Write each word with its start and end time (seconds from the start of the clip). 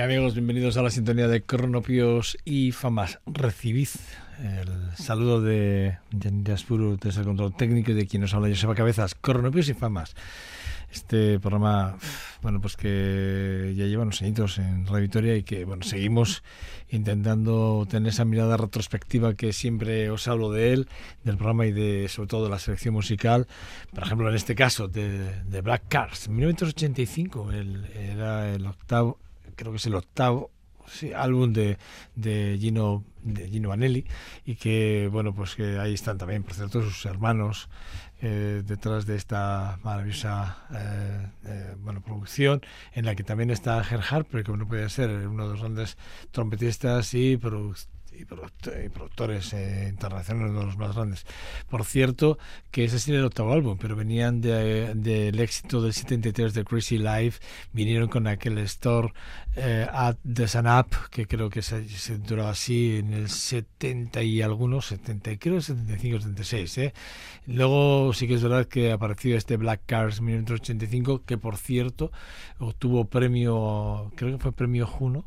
Amigos, 0.00 0.34
bienvenidos 0.34 0.78
a 0.78 0.82
la 0.82 0.90
sintonía 0.90 1.28
de 1.28 1.42
Cronopios 1.42 2.38
y 2.44 2.72
Famas. 2.72 3.20
Recibid 3.26 3.88
el 4.42 4.96
saludo 4.96 5.42
de 5.42 5.98
Yanira 6.10 6.56
Spuru 6.56 6.96
desde 6.96 7.20
el 7.20 7.26
control 7.26 7.54
técnico 7.54 7.90
y 7.90 7.94
de 7.94 8.06
quien 8.06 8.22
nos 8.22 8.32
habla 8.32 8.48
Joseba 8.48 8.74
Cabezas. 8.74 9.14
Cronopios 9.14 9.68
y 9.68 9.74
Famas. 9.74 10.14
Este 10.90 11.38
programa, 11.38 11.96
bueno, 12.40 12.60
pues 12.60 12.76
que 12.76 13.74
ya 13.76 13.84
lleva 13.84 14.02
unos 14.02 14.22
añitos 14.22 14.58
en 14.58 14.86
Radio 14.86 15.02
Victoria 15.02 15.36
y 15.36 15.42
que, 15.42 15.64
bueno, 15.64 15.82
seguimos 15.84 16.42
intentando 16.90 17.86
tener 17.88 18.10
esa 18.10 18.24
mirada 18.24 18.56
retrospectiva 18.56 19.34
que 19.34 19.52
siempre 19.52 20.10
os 20.10 20.26
hablo 20.26 20.50
de 20.50 20.72
él, 20.72 20.88
del 21.22 21.36
programa 21.36 21.66
y 21.66 21.72
de, 21.72 22.08
sobre 22.08 22.28
todo, 22.28 22.44
de 22.44 22.50
la 22.50 22.58
selección 22.58 22.94
musical. 22.94 23.46
Por 23.94 24.04
ejemplo, 24.04 24.28
en 24.28 24.36
este 24.36 24.54
caso, 24.54 24.88
de, 24.88 25.42
de 25.42 25.60
Black 25.60 25.84
Cars. 25.88 26.26
En 26.26 26.36
1985 26.36 27.52
el, 27.52 27.86
era 27.94 28.52
el 28.52 28.66
octavo 28.66 29.18
creo 29.56 29.72
que 29.72 29.78
es 29.78 29.86
el 29.86 29.94
octavo 29.94 30.50
álbum 31.14 31.52
de, 31.52 31.78
de 32.14 32.58
Gino 32.60 33.04
de 33.22 33.48
Gino 33.48 33.68
Vanelli 33.68 34.04
y 34.44 34.56
que 34.56 35.08
bueno 35.10 35.32
pues 35.34 35.54
que 35.54 35.78
ahí 35.78 35.94
están 35.94 36.18
también 36.18 36.42
por 36.42 36.54
cierto 36.54 36.82
sus 36.82 37.06
hermanos 37.06 37.68
eh, 38.20 38.62
detrás 38.64 39.06
de 39.06 39.16
esta 39.16 39.78
maravillosa 39.84 40.58
eh, 40.74 41.26
eh, 41.44 41.74
bueno 41.78 42.02
producción 42.02 42.62
en 42.92 43.04
la 43.04 43.14
que 43.14 43.22
también 43.22 43.50
está 43.50 43.82
Gerhard 43.84 44.26
pero 44.30 44.44
que 44.44 44.56
no 44.56 44.66
puede 44.66 44.88
ser 44.90 45.10
uno 45.28 45.44
de 45.44 45.52
los 45.52 45.60
grandes 45.60 45.96
trompetistas 46.30 47.14
y 47.14 47.36
productores 47.36 47.88
y, 48.18 48.24
productores 48.24 49.52
eh, 49.52 49.86
internacionales, 49.88 50.54
de 50.54 50.64
los 50.64 50.76
más 50.76 50.94
grandes. 50.94 51.26
Por 51.68 51.84
cierto, 51.84 52.38
que 52.70 52.84
ese 52.84 52.96
es 52.96 53.08
el 53.08 53.24
octavo 53.24 53.52
álbum, 53.52 53.78
pero 53.80 53.96
venían 53.96 54.40
del 54.40 55.02
de, 55.02 55.28
éxito 55.42 55.82
del 55.82 55.92
73 55.92 56.54
de 56.54 56.64
Crazy 56.64 56.98
Life, 56.98 57.40
vinieron 57.72 58.08
con 58.08 58.26
aquel 58.26 58.58
store 58.58 59.12
eh, 59.56 59.86
at 59.90 60.16
the 60.30 60.48
Sun 60.48 60.66
Up, 60.66 60.88
que 61.10 61.26
creo 61.26 61.50
que 61.50 61.62
se, 61.62 61.88
se 61.88 62.18
duró 62.18 62.46
así 62.46 62.96
en 62.98 63.12
el 63.12 63.28
70 63.28 64.22
y 64.22 64.42
algunos, 64.42 64.86
70, 64.86 65.38
creo 65.38 65.60
75, 65.60 66.18
76. 66.18 66.78
¿eh? 66.78 66.94
Luego 67.46 68.12
sí 68.14 68.28
que 68.28 68.34
es 68.34 68.42
verdad 68.42 68.66
que 68.66 68.92
apareció 68.92 69.36
este 69.36 69.56
Black 69.56 69.82
Cars 69.86 70.20
1985, 70.20 71.24
que 71.24 71.38
por 71.38 71.56
cierto 71.56 72.12
obtuvo 72.58 73.06
premio, 73.06 74.12
creo 74.16 74.32
que 74.32 74.42
fue 74.42 74.52
premio 74.52 74.86
Juno 74.86 75.24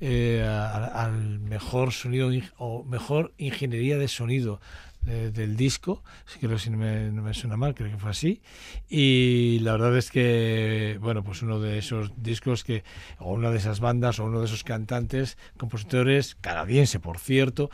eh, 0.00 0.42
al, 0.42 1.40
mejor 1.40 1.92
sonido 1.92 2.30
o 2.56 2.84
mejor 2.84 3.32
ingeniería 3.38 3.98
de 3.98 4.08
sonido 4.08 4.60
del 5.02 5.56
disco, 5.56 6.04
creo 6.40 6.58
si 6.58 6.68
no 6.68 6.76
me, 6.76 7.10
no 7.10 7.22
me, 7.22 7.32
suena 7.32 7.56
mal, 7.56 7.74
creo 7.74 7.90
que 7.90 7.96
fue 7.96 8.10
así. 8.10 8.42
Y 8.88 9.58
la 9.60 9.72
verdad 9.72 9.96
es 9.96 10.10
que, 10.10 10.98
bueno, 11.00 11.24
pues 11.24 11.40
uno 11.40 11.58
de 11.58 11.78
esos 11.78 12.12
discos 12.22 12.64
que, 12.64 12.84
o 13.18 13.32
una 13.32 13.50
de 13.50 13.56
esas 13.56 13.80
bandas, 13.80 14.18
o 14.18 14.26
uno 14.26 14.40
de 14.40 14.46
esos 14.46 14.62
cantantes, 14.62 15.38
compositores, 15.56 16.36
canadiense 16.42 17.00
por 17.00 17.18
cierto, 17.18 17.70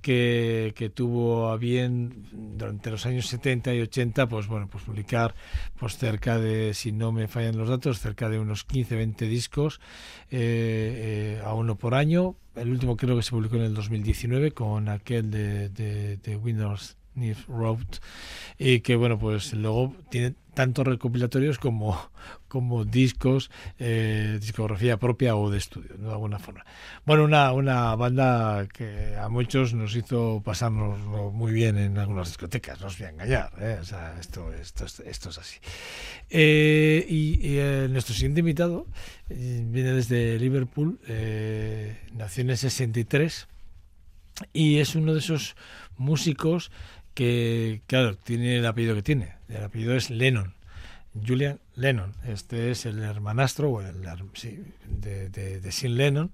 que, 0.00 0.72
que, 0.76 0.90
tuvo 0.90 1.48
a 1.50 1.56
bien 1.56 2.26
durante 2.32 2.90
los 2.90 3.06
años 3.06 3.26
70 3.26 3.74
y 3.74 3.80
80 3.80 4.28
pues 4.28 4.46
bueno 4.46 4.68
pues 4.68 4.84
publicar 4.84 5.34
pues 5.78 5.96
cerca 5.96 6.38
de 6.38 6.74
si 6.74 6.92
no 6.92 7.12
me 7.12 7.28
fallan 7.28 7.56
los 7.56 7.68
datos 7.68 8.00
cerca 8.00 8.28
de 8.28 8.38
unos 8.38 8.64
15 8.64 8.96
20 8.96 9.26
discos 9.26 9.80
eh, 10.30 11.38
eh, 11.38 11.42
a 11.44 11.54
uno 11.54 11.76
por 11.76 11.94
año. 11.94 12.36
El 12.54 12.70
último 12.70 12.96
creo 12.96 13.16
que 13.16 13.22
se 13.22 13.30
publicó 13.30 13.56
en 13.56 13.62
el 13.62 13.74
2019 13.74 14.52
con 14.52 14.88
aquel 14.88 15.30
de, 15.30 15.68
de, 15.68 16.16
de 16.16 16.36
Windows 16.36 16.96
Road 17.48 17.86
y 18.58 18.80
que 18.80 18.96
bueno 18.96 19.18
pues 19.18 19.52
luego 19.54 19.94
tiene 20.10 20.34
tanto 20.54 20.84
recopilatorios 20.84 21.58
como, 21.58 22.10
como 22.48 22.84
discos, 22.84 23.50
eh, 23.78 24.38
discografía 24.40 24.98
propia 24.98 25.36
o 25.36 25.50
de 25.50 25.58
estudio, 25.58 25.96
de 25.96 26.10
alguna 26.10 26.38
forma. 26.38 26.64
Bueno, 27.06 27.24
una, 27.24 27.52
una 27.52 27.94
banda 27.94 28.66
que 28.72 29.16
a 29.16 29.28
muchos 29.28 29.74
nos 29.74 29.94
hizo 29.96 30.42
pasarnos 30.44 30.98
muy 31.32 31.52
bien 31.52 31.78
en 31.78 31.98
algunas 31.98 32.28
discotecas, 32.28 32.80
no 32.80 32.88
os 32.88 32.98
voy 32.98 33.06
a 33.06 33.10
engañar, 33.10 33.52
¿eh? 33.60 33.78
o 33.80 33.84
sea, 33.84 34.16
esto, 34.20 34.52
esto, 34.52 34.84
esto 34.84 35.30
es 35.30 35.38
así. 35.38 35.58
Eh, 36.28 37.06
y, 37.08 37.88
nuestro 37.90 38.14
siguiente 38.14 38.40
invitado 38.40 38.86
viene 39.28 39.92
desde 39.92 40.38
Liverpool, 40.38 41.00
nació 42.12 42.42
en 42.42 42.50
el 42.50 42.58
63 42.58 43.48
y 44.52 44.78
es 44.78 44.94
uno 44.94 45.12
de 45.12 45.20
esos 45.20 45.56
músicos 45.96 46.70
que, 47.20 47.82
claro, 47.86 48.16
tiene 48.16 48.56
el 48.56 48.64
apellido 48.64 48.94
que 48.94 49.02
tiene. 49.02 49.34
El 49.50 49.62
apellido 49.62 49.94
es 49.94 50.08
Lennon. 50.08 50.54
Julian 51.14 51.60
Lennon. 51.74 52.14
Este 52.24 52.70
es 52.70 52.86
el 52.86 53.02
hermanastro 53.02 53.68
o 53.68 53.82
el, 53.82 54.08
sí, 54.32 54.62
de, 54.88 55.28
de, 55.28 55.70
Sin 55.70 55.98
Lennon, 55.98 56.32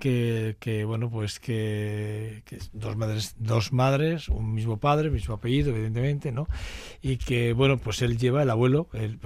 que, 0.00 0.56
que, 0.58 0.86
bueno, 0.86 1.10
pues 1.10 1.38
que, 1.38 2.42
dos 2.72 2.96
madres, 2.96 3.34
dos 3.40 3.74
madres, 3.74 4.30
un 4.30 4.54
mismo 4.54 4.78
padre, 4.78 5.10
mismo 5.10 5.34
apellido, 5.34 5.68
evidentemente, 5.68 6.32
¿no? 6.32 6.48
Y 7.02 7.18
que, 7.18 7.52
bueno, 7.52 7.76
pues 7.76 8.00
él 8.00 8.16
lleva 8.16 8.42
el 8.42 8.48
abuelo, 8.48 8.88
él, 8.94 9.18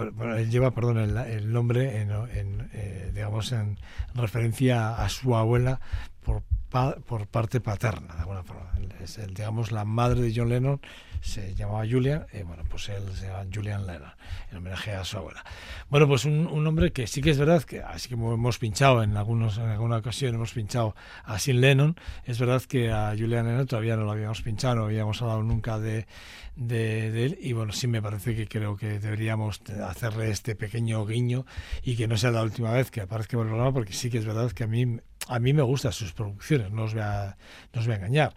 lleva, 0.51 0.73
perdón, 0.73 0.99
el, 0.99 1.53
nombre, 1.53 2.01
en, 2.01 2.69
eh, 2.73 3.13
digamos, 3.15 3.53
en 3.53 3.79
referencia 4.13 4.97
a 5.01 5.09
su 5.09 5.37
abuela 5.37 5.79
por 6.69 7.27
parte 7.29 7.61
paterna, 7.61 8.15
de 8.15 8.21
alguna 8.21 8.43
forma. 8.43 8.73
Es 9.01 9.19
el, 9.19 9.35
digamos, 9.35 9.73
la 9.73 9.85
madre 9.85 10.21
de 10.21 10.33
John 10.35 10.49
Lennon 10.49 10.81
se 11.21 11.55
llamaba 11.55 11.85
Julian, 11.89 12.27
y 12.33 12.43
bueno, 12.43 12.63
pues 12.69 12.89
él 12.89 13.03
se 13.15 13.27
llama 13.27 13.47
Julian 13.53 13.87
Lennon, 13.87 14.13
en 14.51 14.59
homenaje 14.59 14.93
a 14.93 15.05
su 15.05 15.17
abuela. 15.17 15.45
Bueno, 15.89 16.07
pues 16.07 16.25
un, 16.25 16.47
un 16.47 16.67
hombre 16.67 16.93
que 16.93 17.07
sí 17.07 17.21
que 17.21 17.31
es 17.31 17.39
verdad 17.39 17.63
que, 17.63 17.83
así 17.83 18.09
como 18.09 18.35
hemos 18.35 18.59
pinchado 18.59 19.03
en 19.03 19.17
algunos 19.17 19.59
en 19.59 19.69
alguna 19.69 19.97
ocasión, 19.97 20.35
hemos 20.35 20.53
pinchado 20.53 20.95
a 21.25 21.39
Sin 21.39 21.61
Lennon, 21.61 21.97
es 22.25 22.39
verdad 22.39 22.63
que 22.63 22.93
a 22.93 23.11
Julian 23.19 23.47
Lennon 23.47 23.67
todavía 23.67 23.97
no 23.97 24.05
lo 24.05 24.13
habíamos 24.13 24.43
pinchado, 24.43 24.77
no 24.77 24.85
habíamos 24.85 25.21
hablado 25.23 25.43
nunca 25.43 25.79
de, 25.79 26.07
de, 26.55 27.25
él, 27.25 27.39
y 27.41 27.53
bueno, 27.53 27.73
sí 27.73 27.87
me 27.87 28.01
parece 28.01 28.37
que 28.37 28.47
creo 28.47 28.77
que 28.77 28.99
deberíamos 28.99 29.61
hacerle 29.85 30.31
este 30.31 30.55
pequeño 30.55 31.05
guiño 31.07 31.45
y 31.83 31.97
que 31.97 32.07
no 32.07 32.17
sea 32.17 32.31
la 32.31 32.43
última 32.43 32.71
vez 32.73 32.91
que 32.91 33.01
aparezca 33.01 33.37
en 33.37 33.43
el 33.43 33.49
programa, 33.49 33.73
porque 33.73 33.93
sí 33.93 34.11
que 34.11 34.19
es 34.19 34.27
verdad 34.27 34.53
que 34.53 34.65
a 34.65 34.67
mí 34.67 35.01
a 35.29 35.39
mí 35.39 35.53
me 35.53 35.63
gustan 35.63 35.93
sus 35.93 36.13
producciones, 36.13 36.71
no 36.71 36.85
os 36.85 36.95
voy 36.95 37.03
a, 37.03 37.37
no 37.73 37.81
os 37.81 37.87
voy 37.87 37.95
a 37.95 37.99
engañar. 37.99 38.35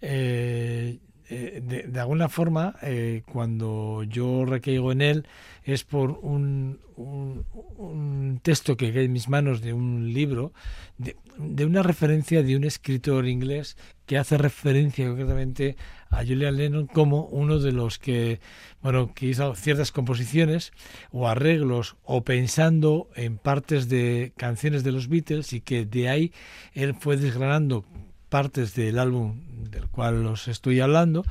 Eh, 0.00 0.98
eh, 1.30 1.84
de, 1.86 2.00
alguna 2.00 2.28
forma, 2.28 2.76
eh, 2.82 3.22
cuando 3.30 4.02
yo 4.04 4.46
recaigo 4.46 4.92
en 4.92 5.02
él, 5.02 5.26
es 5.62 5.84
por 5.84 6.12
un, 6.22 6.80
un, 6.96 8.40
texto 8.42 8.78
que 8.78 8.92
cae 8.94 9.04
en 9.04 9.12
mis 9.12 9.28
manos 9.28 9.60
de 9.60 9.74
un 9.74 10.14
libro, 10.14 10.54
de, 10.96 11.16
de, 11.36 11.66
una 11.66 11.82
referencia 11.82 12.42
de 12.42 12.56
un 12.56 12.64
escritor 12.64 13.26
inglés 13.26 13.76
que 14.06 14.16
hace 14.16 14.38
referencia 14.38 15.06
concretamente 15.06 15.76
a 16.08 16.24
Julian 16.24 16.56
Lennon 16.56 16.86
como 16.86 17.26
uno 17.26 17.58
de 17.58 17.72
los 17.72 17.98
que, 17.98 18.40
bueno, 18.80 19.12
que 19.14 19.26
hizo 19.26 19.54
ciertas 19.54 19.92
composiciones 19.92 20.72
o 21.10 21.28
arreglos 21.28 21.96
o 22.04 22.24
pensando 22.24 23.10
en 23.14 23.36
partes 23.36 23.90
de 23.90 24.32
canciones 24.38 24.82
de 24.82 24.92
los 24.92 25.08
Beatles 25.08 25.52
y 25.52 25.60
que 25.60 25.84
de 25.84 26.08
ahí 26.08 26.32
él 26.72 26.94
fue 26.94 27.18
desgranando 27.18 27.84
partes 28.28 28.74
del 28.74 28.98
álbum 28.98 29.40
del 29.70 29.88
cual 29.88 30.26
os 30.26 30.48
estoy 30.48 30.80
hablando, 30.80 31.24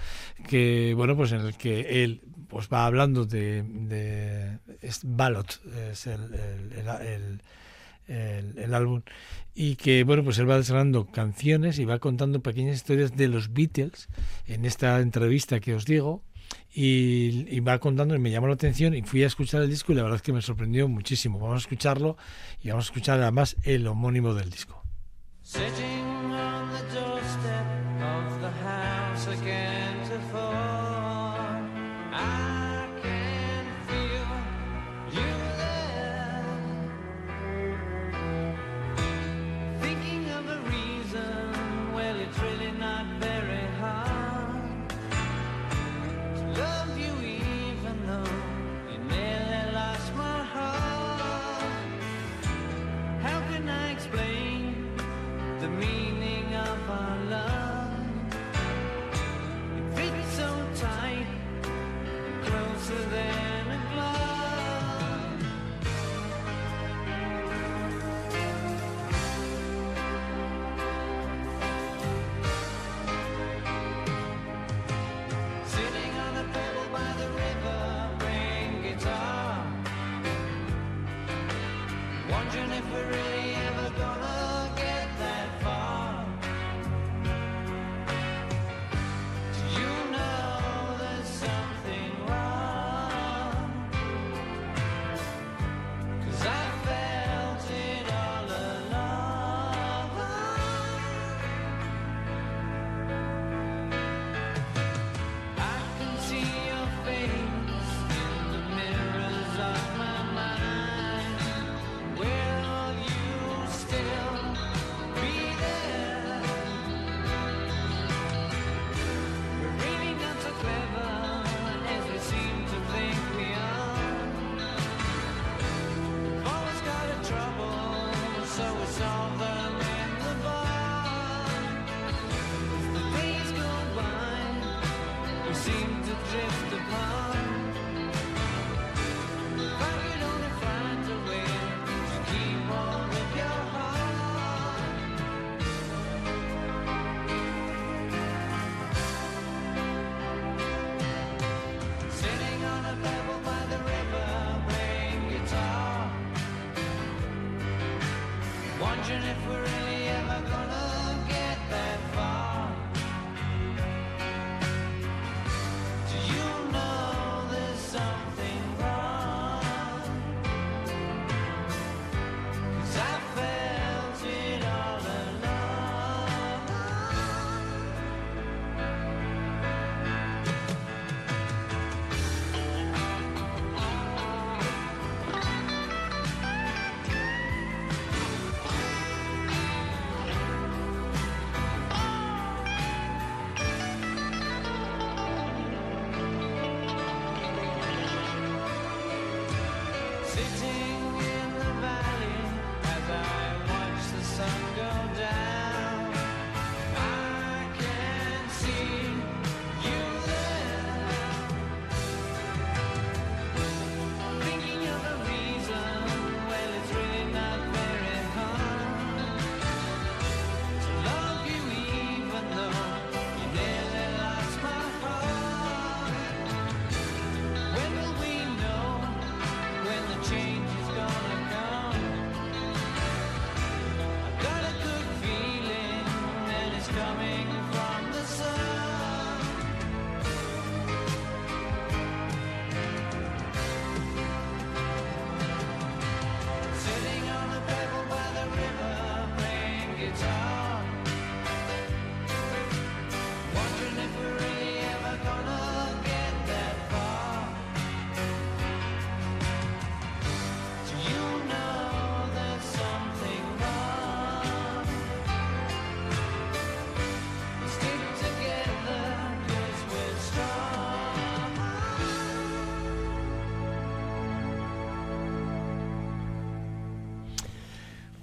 que 0.47 0.93
bueno, 0.95 1.15
pues 1.15 1.31
en 1.31 1.41
el 1.41 1.55
que 1.55 2.03
él 2.03 2.21
pues 2.47 2.69
va 2.71 2.85
hablando 2.85 3.25
de, 3.25 3.63
de 3.63 4.59
es 4.81 5.01
Ballot, 5.03 5.61
es 5.91 6.07
el, 6.07 6.33
el, 6.33 7.41
el, 8.57 8.73
álbum, 8.73 9.01
y 9.53 9.75
que 9.75 10.03
bueno, 10.03 10.23
pues 10.23 10.37
él 10.39 10.49
va 10.49 10.57
desgranando 10.57 11.07
canciones 11.07 11.77
y 11.79 11.85
va 11.85 11.99
contando 11.99 12.41
pequeñas 12.41 12.77
historias 12.77 13.15
de 13.15 13.27
los 13.27 13.53
Beatles 13.53 14.07
en 14.45 14.65
esta 14.65 14.99
entrevista 15.01 15.59
que 15.59 15.73
os 15.73 15.85
digo, 15.85 16.23
y, 16.73 17.45
y, 17.49 17.59
va 17.59 17.79
contando 17.79 18.15
y 18.15 18.19
me 18.19 18.31
llamó 18.31 18.47
la 18.47 18.53
atención 18.53 18.93
y 18.93 19.01
fui 19.01 19.23
a 19.23 19.27
escuchar 19.27 19.61
el 19.63 19.69
disco 19.69 19.91
y 19.91 19.95
la 19.95 20.03
verdad 20.03 20.17
es 20.17 20.21
que 20.21 20.31
me 20.31 20.41
sorprendió 20.41 20.87
muchísimo. 20.87 21.39
Vamos 21.39 21.55
a 21.55 21.59
escucharlo 21.59 22.17
y 22.61 22.69
vamos 22.69 22.85
a 22.85 22.87
escuchar 22.89 23.19
además 23.19 23.57
el 23.63 23.87
homónimo 23.87 24.33
del 24.33 24.49
disco. 24.49 24.81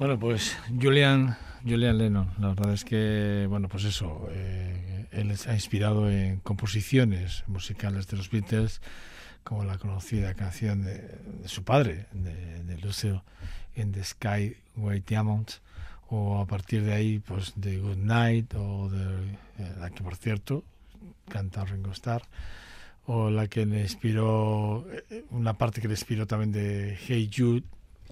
Bueno, 0.04 0.18
pues 0.18 0.54
Julian, 0.68 1.34
Julian 1.62 1.96
Lennon, 1.96 2.28
la 2.38 2.48
verdad 2.48 2.74
es 2.74 2.84
que, 2.84 3.46
bueno, 3.48 3.70
pues 3.70 3.84
eso, 3.84 4.28
eh, 4.32 5.06
él 5.12 5.34
ha 5.48 5.54
inspirado 5.54 6.10
en 6.10 6.40
composiciones 6.40 7.42
musicales 7.46 8.06
de 8.08 8.18
los 8.18 8.28
Beatles, 8.28 8.82
como 9.44 9.64
la 9.64 9.78
conocida 9.78 10.34
canción 10.34 10.84
de, 10.84 11.18
su 11.46 11.64
padre, 11.64 12.04
de, 12.12 12.76
Lucio, 12.82 13.24
In 13.76 13.92
the 13.92 14.04
Sky, 14.04 14.54
White 14.76 15.06
Diamonds, 15.08 15.62
o 16.10 16.38
a 16.38 16.46
partir 16.46 16.82
de 16.82 16.92
ahí, 16.92 17.18
pues 17.20 17.54
de 17.56 17.78
Good 17.78 17.96
Night, 17.96 18.52
o 18.56 18.90
de 18.90 19.04
eh, 19.58 19.74
la 19.80 19.88
que, 19.88 20.02
por 20.02 20.16
cierto, 20.16 20.64
canta 21.30 21.64
Ringo 21.64 21.92
Starr, 21.92 22.24
o 23.06 23.30
la 23.30 23.46
que 23.46 23.64
le 23.64 23.80
inspiró, 23.80 24.86
eh, 25.08 25.24
una 25.30 25.54
parte 25.54 25.80
que 25.80 25.88
le 25.88 25.94
inspiró 25.94 26.26
también 26.26 26.52
de 26.52 26.98
Hey 27.06 27.30
Jude, 27.34 27.62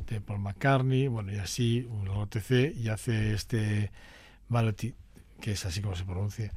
de 0.07 0.21
Paul 0.21 0.41
McCartney, 0.41 1.09
bueno, 1.09 1.33
y 1.33 1.37
así, 1.37 1.87
un 1.91 2.09
OTC, 2.09 2.75
y 2.77 2.89
hace 2.89 3.35
este 3.35 3.91
Malati, 4.49 4.95
que 5.41 5.53
es 5.53 5.65
así 5.65 5.81
como 5.81 5.97
se 5.97 6.05
pronuncia, 6.05 6.53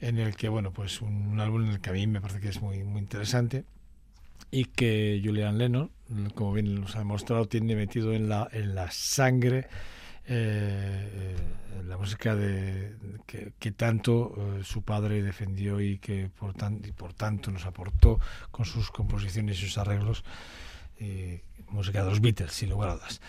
en 0.00 0.18
el 0.18 0.36
que, 0.36 0.48
bueno, 0.48 0.72
pues 0.72 1.00
un, 1.00 1.38
álbum 1.40 1.64
en 1.64 1.70
el 1.70 1.80
que 1.80 1.90
a 1.90 1.92
mí 1.92 2.06
me 2.06 2.20
parece 2.20 2.40
que 2.40 2.48
es 2.48 2.60
muy, 2.60 2.82
muy 2.84 3.00
interesante 3.00 3.64
y 4.50 4.66
que 4.66 5.20
Julian 5.24 5.58
Lennon, 5.58 5.90
como 6.34 6.52
bien 6.52 6.80
nos 6.80 6.96
ha 6.96 6.98
demostrado, 6.98 7.46
tiene 7.46 7.76
metido 7.76 8.12
en 8.12 8.28
la, 8.28 8.48
en 8.52 8.74
la 8.74 8.90
sangre 8.90 9.68
eh, 10.26 11.34
la 11.86 11.96
música 11.96 12.36
de, 12.36 12.94
que, 13.26 13.72
tanto 13.72 14.34
eh, 14.36 14.60
su 14.62 14.82
padre 14.82 15.20
defendió 15.20 15.80
y 15.80 15.98
que 15.98 16.30
por, 16.38 16.54
tan, 16.54 16.80
y 16.84 16.92
por 16.92 17.12
tanto 17.12 17.50
nos 17.50 17.66
aportó 17.66 18.20
con 18.50 18.64
sus 18.64 18.90
composiciones 18.90 19.58
y 19.58 19.66
sus 19.66 19.78
arreglos 19.78 20.24
eh, 21.04 21.42
música 21.68 22.04
de 22.04 22.10
los 22.10 22.20
Beatles, 22.20 22.52
sin 22.52 22.70
lugar 22.70 22.90
a. 22.90 23.20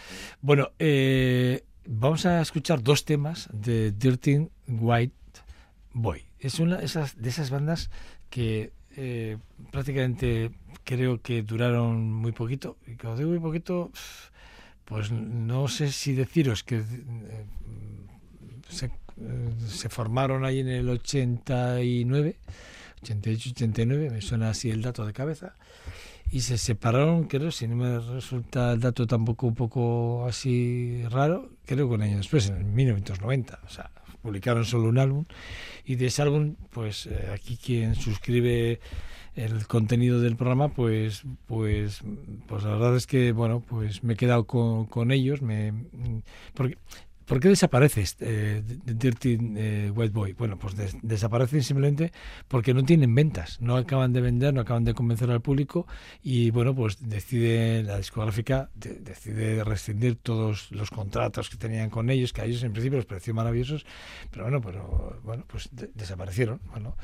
Bueno, 0.41 0.69
eh, 0.77 1.63
vamos 1.87 2.23
a 2.27 2.39
escuchar 2.39 2.83
dos 2.83 3.03
temas 3.03 3.49
de 3.51 3.91
Dirty 3.91 4.47
White 4.67 5.15
Boy. 5.91 6.23
Es 6.39 6.59
una 6.59 6.77
de 6.77 6.85
esas, 6.85 7.19
de 7.19 7.29
esas 7.29 7.49
bandas 7.49 7.89
que 8.29 8.73
eh, 8.95 9.37
prácticamente 9.71 10.51
creo 10.83 11.19
que 11.23 11.41
duraron 11.41 12.11
muy 12.11 12.31
poquito. 12.31 12.77
Y 12.85 12.95
cuando 12.95 13.17
digo 13.17 13.31
muy 13.31 13.39
poquito, 13.39 13.91
pues 14.85 15.11
no 15.11 15.67
sé 15.67 15.91
si 15.91 16.13
deciros 16.13 16.63
que 16.63 16.83
se, 18.69 18.91
se 19.67 19.89
formaron 19.89 20.45
ahí 20.45 20.59
en 20.59 20.67
el 20.67 20.89
89, 20.89 22.35
88, 23.01 23.49
89, 23.49 24.09
me 24.11 24.21
suena 24.21 24.51
así 24.51 24.69
el 24.69 24.83
dato 24.83 25.07
de 25.07 25.13
cabeza 25.13 25.55
y 26.33 26.41
se 26.41 26.57
separaron, 26.57 27.25
creo, 27.25 27.51
si 27.51 27.67
no 27.67 27.75
me 27.75 27.99
resulta 27.99 28.73
el 28.73 28.79
dato 28.79 29.05
tampoco 29.05 29.45
un 29.45 29.53
poco 29.53 30.25
así 30.27 31.03
raro, 31.11 31.51
creo 31.63 31.87
que 31.87 31.93
un 31.93 32.01
año 32.01 32.17
después, 32.17 32.49
en 32.49 32.73
1990. 32.73 33.59
O 33.63 33.69
sea, 33.69 33.91
publicaron 34.23 34.65
solo 34.65 34.89
un 34.89 34.97
álbum 34.97 35.25
y 35.85 35.93
de 35.93 36.07
ese 36.07 36.23
álbum, 36.23 36.55
pues 36.71 37.05
eh, 37.05 37.29
aquí 37.31 37.55
quien 37.55 37.93
suscribe 37.93 38.79
el 39.35 39.67
contenido 39.67 40.19
del 40.21 40.35
programa, 40.35 40.69
pues, 40.69 41.21
pues, 41.45 42.01
pues 42.47 42.63
la 42.63 42.71
verdad 42.71 42.95
es 42.95 43.05
que, 43.05 43.31
bueno, 43.31 43.59
pues 43.59 44.03
me 44.03 44.13
he 44.13 44.17
quedado 44.17 44.45
con, 44.45 44.87
con 44.87 45.11
ellos, 45.11 45.43
me, 45.43 45.71
porque 46.55 46.79
¿Por 47.25 47.39
qué 47.39 47.49
desaparece 47.49 48.03
eh, 48.19 48.61
Dirty 48.85 49.37
eh, 49.55 49.91
White 49.95 50.13
Boy? 50.13 50.33
Bueno, 50.33 50.57
pues 50.57 50.75
desaparecen 51.01 51.63
simplemente 51.63 52.11
porque 52.47 52.73
no 52.73 52.83
tienen 52.83 53.13
ventas, 53.15 53.61
no 53.61 53.77
acaban 53.77 54.13
de 54.13 54.21
vender, 54.21 54.53
no 54.53 54.61
acaban 54.61 54.83
de 54.83 54.93
convencer 54.93 55.31
al 55.31 55.41
público 55.41 55.87
y 56.21 56.51
bueno, 56.51 56.75
pues 56.75 56.97
decide 56.99 57.83
la 57.83 57.97
discográfica 57.97 58.69
decide 58.73 59.63
rescindir 59.63 60.17
todos 60.17 60.71
los 60.71 60.89
contratos 60.89 61.49
que 61.49 61.57
tenían 61.57 61.89
con 61.89 62.09
ellos, 62.09 62.33
que 62.33 62.41
a 62.41 62.45
ellos 62.45 62.63
en 62.63 62.73
principio 62.73 62.97
les 62.97 63.05
pareció 63.05 63.33
maravillosos, 63.33 63.85
pero 64.31 64.43
bueno, 64.43 64.61
pero 64.61 65.21
bueno, 65.23 65.45
pues 65.47 65.69
desaparecieron. 65.93 66.59
Bueno, 66.71 66.95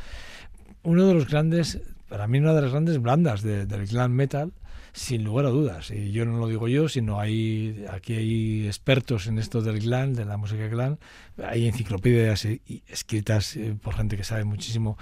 uno 0.84 1.08
de 1.08 1.14
los 1.14 1.28
grandes, 1.28 1.82
para 2.08 2.28
mí 2.28 2.40
una 2.40 2.54
de 2.54 2.62
las 2.62 2.72
grandes 2.72 3.02
bandas 3.02 3.42
del 3.42 3.86
glam 3.88 4.12
metal 4.12 4.52
sin 4.94 5.24
lugar 5.24 5.46
a 5.46 5.50
dudas. 5.50 5.92
Y 5.92 6.12
yo 6.12 6.26
no 6.26 6.38
lo 6.38 6.48
digo 6.48 6.68
yo, 6.68 6.90
sino 6.90 7.20
hay 7.20 7.86
aquí 7.90 8.14
hay 8.16 8.68
expertos 8.68 9.28
en 9.28 9.40
esto 9.40 9.62
del 9.62 9.80
glam, 9.80 10.14
de 10.14 10.26
la 10.26 10.38
música 10.38 10.68
glam. 10.68 10.98
Hay 11.44 11.68
enciclopedias 11.68 12.46
escritas 12.88 13.56
eh, 13.56 13.76
por 13.82 13.96
gente 13.96 14.18
que 14.18 14.24
sabe 14.24 14.44
muchísimo 14.44 14.98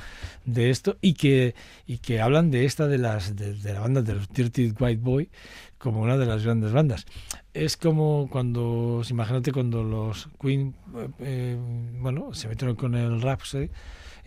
de 0.46 0.70
esto 0.70 0.98
y 1.01 1.13
que 1.13 1.56
y 1.86 1.98
que 2.00 2.22
hablan 2.22 2.51
de 2.51 2.65
esta 2.65 2.88
de 2.88 2.98
las 2.98 3.36
de, 3.36 3.56
la 3.74 3.79
banda 3.79 4.01
de 4.01 4.15
los 4.15 4.29
Dirty 4.29 4.74
White 4.79 5.01
Boy 5.01 5.29
como 5.77 6.01
una 6.01 6.17
de 6.17 6.25
las 6.25 6.44
grandes 6.44 6.72
bandas. 6.72 7.06
Es 7.53 7.77
como 7.77 8.27
cuando, 8.32 9.01
imagínate 9.10 9.51
cuando 9.51 9.84
los 9.84 10.29
Queen, 10.39 10.75
eh, 10.96 11.08
eh, 11.20 11.58
bueno, 12.00 12.34
se 12.34 12.48
metieron 12.48 12.75
con 12.75 12.96
el 12.96 13.22
Rhapsody 13.22 13.70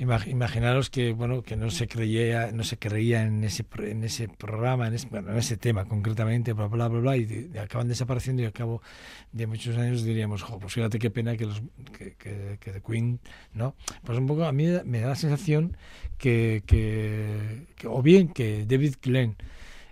imaginaros 0.01 0.89
que 0.89 1.13
bueno 1.13 1.43
que 1.43 1.57
no 1.57 1.71
se 1.71 1.87
creía 1.87 2.53
no 2.53 2.65
se 2.65 2.79
creía 2.79 3.23
en 3.23 3.45
ese 3.45 3.67
en 3.79 4.03
ese 4.03 4.29
programa 4.29 4.87
en 4.87 4.95
ese, 4.95 5.09
bueno, 5.09 5.31
en 5.31 5.37
ese 5.37 5.59
tema 5.59 5.85
concretamente 5.85 6.55
bla 6.55 6.69
bla 6.69 6.89
bla 6.89 7.01
bla 7.01 7.17
y 7.19 7.51
acaban 7.63 7.87
desapareciendo 7.87 8.43
y 8.43 8.47
al 8.47 8.53
cabo 8.53 8.81
de 9.33 9.47
muchos 9.47 9.77
años 9.77 10.03
diríamos 10.03 10.43
jo, 10.43 10.59
pues 10.59 10.73
fíjate 10.73 10.99
qué 10.99 11.11
pena 11.11 11.37
que 11.37 11.45
los 11.45 11.61
que, 11.97 12.15
que, 12.15 12.57
que 12.59 12.73
The 12.73 12.81
Queen 12.81 13.21
no 13.53 13.75
pues 14.03 14.19
un 14.19 14.27
poco 14.27 14.45
a 14.45 14.53
mí 14.53 14.67
me 14.85 15.01
da 15.01 15.09
la 15.09 15.17
sensación 15.17 15.77
que, 16.17 16.63
que, 16.67 17.67
que 17.77 17.87
o 17.87 18.01
bien 18.03 18.29
que 18.29 18.65
David 18.65 18.95
Glenn 19.03 19.37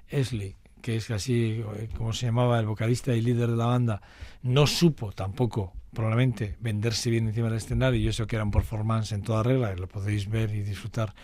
Esley 0.08 0.56
que 0.80 0.96
es 0.96 1.10
así 1.10 1.62
como 1.98 2.14
se 2.14 2.26
llamaba 2.26 2.58
el 2.60 2.66
vocalista 2.66 3.14
y 3.14 3.20
líder 3.20 3.50
de 3.50 3.56
la 3.56 3.66
banda 3.66 4.00
no 4.42 4.66
supo 4.66 5.12
tampoco 5.12 5.74
probablemente 5.92 6.56
venderse 6.60 7.10
bien 7.10 7.28
encima 7.28 7.48
del 7.48 7.58
escenario 7.58 8.00
y 8.00 8.08
eso 8.08 8.26
que 8.26 8.36
era 8.36 8.44
un 8.44 8.50
performance 8.50 9.12
en 9.12 9.22
toda 9.22 9.42
regla, 9.42 9.74
lo 9.74 9.88
podéis 9.88 10.28
ver 10.28 10.54
y 10.54 10.62
disfrutar 10.62 11.14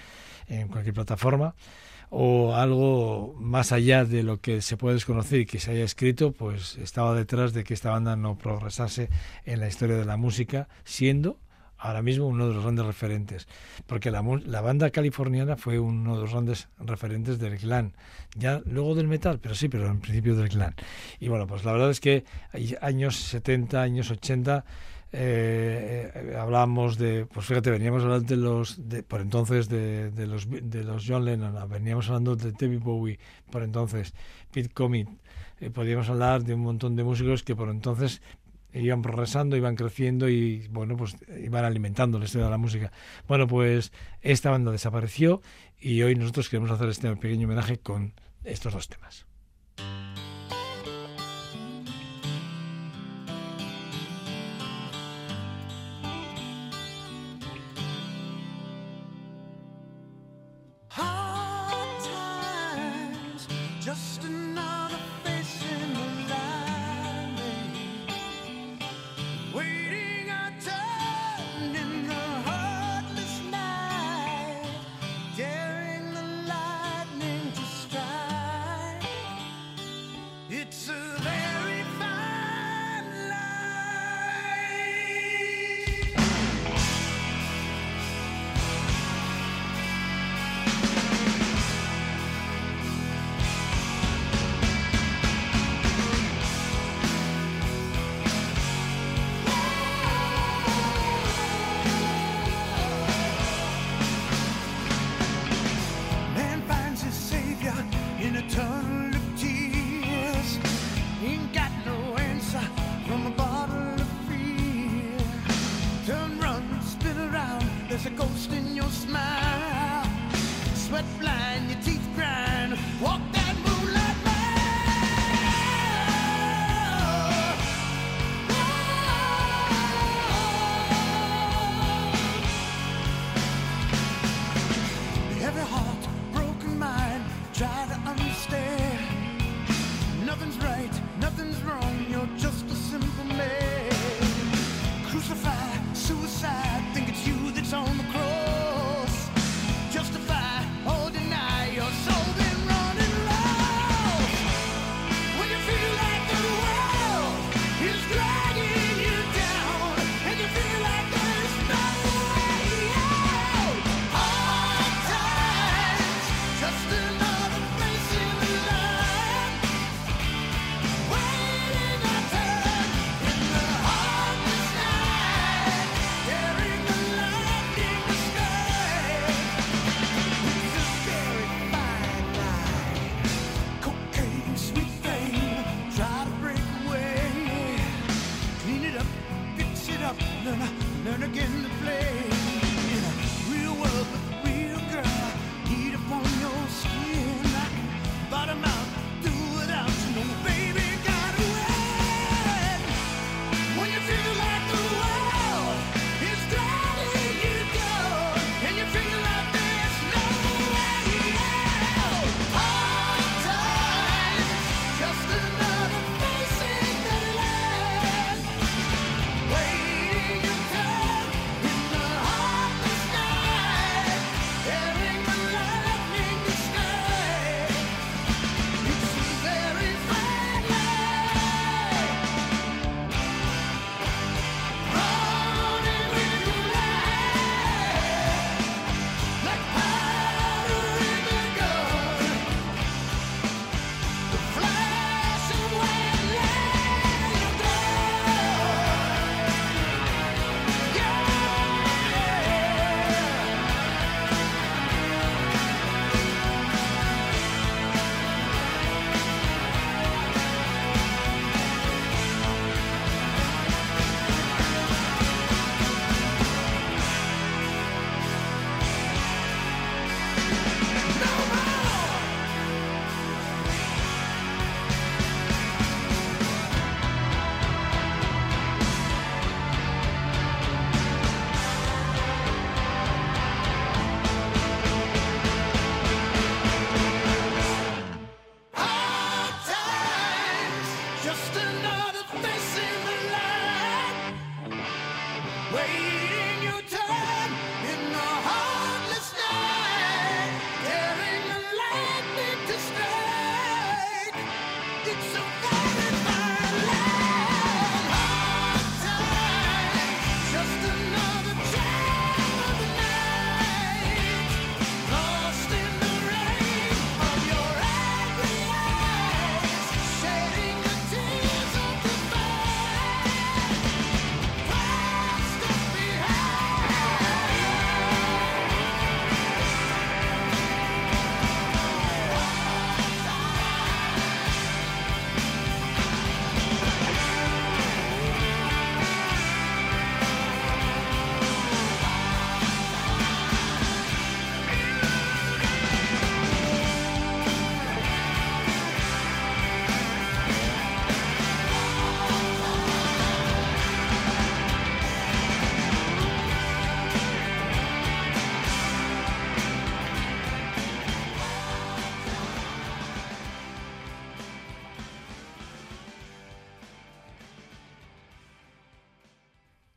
en 0.47 0.69
cualquier 0.69 0.95
plataforma, 0.95 1.55
o 2.11 2.55
algo 2.55 3.35
más 3.39 3.73
allá 3.73 4.05
de 4.05 4.23
lo 4.23 4.41
que 4.41 4.63
se 4.63 4.77
puede 4.77 4.95
desconocer 4.95 5.41
y 5.41 5.47
que 5.47 5.59
se 5.59 5.73
haya 5.73 5.85
escrito, 5.85 6.33
pues 6.33 6.77
estaba 6.77 7.15
detrás 7.15 7.53
de 7.53 7.65
que 7.65 7.75
esta 7.75 7.91
banda 7.91 8.15
no 8.17 8.39
progresase 8.39 9.09
en 9.45 9.61
la 9.61 9.69
historia 9.69 9.97
de 9.97 10.05
la 10.05 10.17
música, 10.17 10.69
siendo 10.85 11.39
ahora 11.85 12.01
mismo 12.01 12.27
uno 12.27 12.49
de 12.49 12.55
los 12.55 12.63
grandes 12.63 12.87
referentes, 12.87 13.47
porque 13.87 14.11
la, 14.11 14.23
la, 14.47 14.63
banda 14.63 14.89
californiana 14.89 15.57
fue 15.57 15.79
uno 15.79 16.15
de 16.15 16.23
los 16.23 16.33
grandes 16.33 16.69
referentes 16.79 17.39
del 17.39 17.59
clan, 17.59 17.93
ya 18.35 18.63
luego 18.65 18.95
del 18.95 19.07
metal, 19.07 19.39
pero 19.39 19.55
sí, 19.55 19.69
pero 19.69 19.89
en 19.89 20.01
principio 20.01 20.35
del 20.35 20.49
clan. 20.49 20.75
Y 21.21 21.29
bueno, 21.29 21.47
pues 21.47 21.63
la 21.63 21.73
verdad 21.73 21.91
es 21.91 22.01
que 22.01 22.25
años 22.81 23.17
70, 23.17 23.83
años 23.83 24.11
80, 24.11 24.65
eh, 25.13 26.35
hablábamos 26.41 26.97
de, 26.97 27.27
pues 27.27 27.45
fíjate, 27.45 27.71
veníamos 27.71 28.03
hablando 28.03 28.35
de 28.35 28.41
los, 28.41 28.89
de, 28.89 29.03
por 29.03 29.21
entonces 29.21 29.69
de, 29.69 30.11
los, 30.27 30.49
de 30.49 30.85
los 30.85 31.05
John 31.07 31.27
Lennon, 31.27 31.69
veníamos 31.69 32.09
hablando 32.09 32.35
de 32.35 32.53
David 32.53 32.81
Bowie, 32.81 33.19
por 33.51 33.63
entonces, 33.63 34.15
Pete 34.51 34.71
Comet, 34.71 35.07
eh, 35.61 35.69
podíamos 35.69 36.09
hablar 36.09 36.45
de 36.45 36.55
un 36.55 36.63
montón 36.63 36.97
de 36.97 37.05
músicos 37.05 37.43
que 37.43 37.55
por 37.55 37.69
entonces 37.69 38.23
iban 38.75 39.03
progresando, 39.03 39.57
iban 39.57 39.77
creciendo 39.77 40.29
y 40.29 40.69
bueno, 40.69 40.97
pues 40.97 41.17
iban 41.43 41.65
alimentando 41.65 42.19
la 42.19 42.25
historia 42.25 42.47
de 42.47 42.51
la 42.51 42.59
música. 42.59 42.93
Bueno, 43.29 43.47
pues 43.47 43.93
esta 44.21 44.51
banda 44.51 44.73
desapareció 44.73 45.43
y 45.81 46.03
hoy 46.03 46.15
nosotros 46.15 46.49
queremos 46.49 46.71
hacer 46.71 46.89
este 46.89 47.15
pequeño 47.17 47.47
homenaje 47.47 47.79
con 47.79 48.15
estos 48.45 48.73
dos 48.73 48.89
temas. 48.89 49.27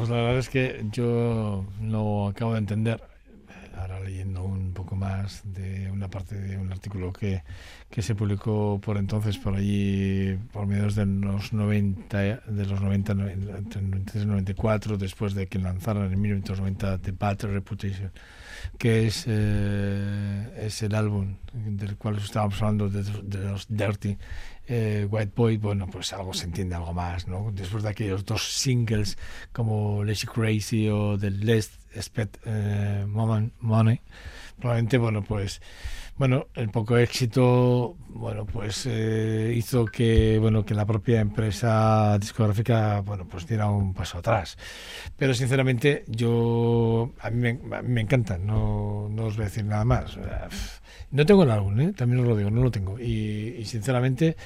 Pues 0.00 0.08
la 0.08 0.16
verdad 0.16 0.38
es 0.38 0.48
que 0.48 0.82
yo 0.92 1.66
no 1.78 2.28
acabo 2.28 2.54
de 2.54 2.60
entender, 2.60 3.02
ahora 3.76 4.00
leyendo 4.00 4.42
un 4.42 4.72
poco 4.72 4.96
más 4.96 5.42
de 5.44 5.90
una 5.90 6.08
parte 6.08 6.40
de 6.40 6.56
un 6.56 6.72
artículo 6.72 7.12
que, 7.12 7.42
que 7.90 8.00
se 8.00 8.14
publicó 8.14 8.80
por 8.82 8.96
entonces, 8.96 9.36
por 9.36 9.56
allí, 9.56 10.38
por 10.54 10.66
mediados 10.66 10.94
de 10.94 11.04
los 11.04 11.52
90, 11.52 12.18
de 12.18 12.66
los 12.66 12.80
90, 12.80 13.12
entre 13.12 13.82
93 13.82 14.24
y 14.24 14.26
94, 14.26 14.96
después 14.96 15.34
de 15.34 15.48
que 15.48 15.58
lanzaran 15.58 16.10
en 16.10 16.18
1990 16.18 16.96
The 16.96 17.12
Bad 17.12 17.42
Reputation, 17.42 18.10
que 18.78 19.06
es, 19.06 19.26
eh, 19.28 20.64
es 20.66 20.80
el 20.80 20.94
álbum 20.94 21.36
del 21.52 21.98
cual 21.98 22.16
estábamos 22.16 22.62
hablando 22.62 22.88
de, 22.88 23.02
de 23.02 23.50
los 23.50 23.66
Dirty, 23.68 24.16
eh, 24.72 25.04
White 25.10 25.32
Boy, 25.34 25.56
bueno, 25.56 25.88
pues 25.90 26.12
algo 26.12 26.32
se 26.32 26.44
entiende 26.44 26.76
algo 26.76 26.94
más, 26.94 27.26
¿no? 27.26 27.50
Después 27.52 27.82
de 27.82 27.88
aquellos 27.88 28.24
dos 28.24 28.52
singles 28.52 29.18
como 29.52 30.04
Lazy 30.04 30.28
Crazy 30.28 30.88
o 30.88 31.18
The 31.18 31.30
Less 31.32 31.72
Expect 31.92 32.36
eh, 32.44 33.04
Money, 33.08 34.00
probablemente, 34.60 34.96
bueno, 34.96 35.24
pues 35.24 35.60
bueno, 36.20 36.48
el 36.54 36.68
poco 36.68 36.98
éxito, 36.98 37.96
bueno, 38.10 38.44
pues 38.44 38.84
eh, 38.84 39.54
hizo 39.56 39.86
que, 39.86 40.38
bueno, 40.38 40.66
que 40.66 40.74
la 40.74 40.84
propia 40.84 41.18
empresa 41.18 42.18
discográfica, 42.18 43.00
bueno, 43.00 43.26
pues 43.26 43.46
diera 43.46 43.70
un 43.70 43.94
paso 43.94 44.18
atrás. 44.18 44.58
Pero 45.16 45.32
sinceramente, 45.32 46.04
yo, 46.08 47.14
a 47.20 47.30
mí 47.30 47.54
me, 47.54 48.00
encanta, 48.02 48.36
no, 48.36 49.08
no 49.10 49.24
os 49.24 49.36
voy 49.36 49.44
a 49.44 49.48
decir 49.48 49.64
nada 49.64 49.86
más. 49.86 50.18
No 51.10 51.24
tengo 51.24 51.44
el 51.44 51.52
álbum, 51.52 51.80
¿eh? 51.80 51.94
también 51.94 52.20
os 52.20 52.28
lo 52.28 52.36
digo, 52.36 52.50
no 52.50 52.64
lo 52.64 52.70
tengo. 52.70 53.00
Y, 53.00 53.64
sinceramente, 53.64 54.36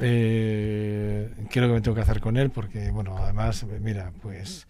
eh, 0.00 1.30
creo 1.48 1.68
que 1.68 1.74
me 1.74 1.80
tengo 1.80 1.94
que 1.94 2.02
hacer 2.02 2.18
con 2.18 2.38
él 2.38 2.50
porque, 2.50 2.90
bueno, 2.90 3.16
además, 3.16 3.64
mira, 3.80 4.12
pues, 4.20 4.66